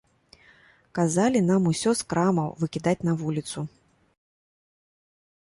Казалі 0.99 1.39
нам 1.49 1.67
усё 1.73 1.93
з 2.01 2.07
крамаў 2.13 2.49
выкідаць 2.63 2.97
на 3.11 3.15
вуліцу. 3.23 3.67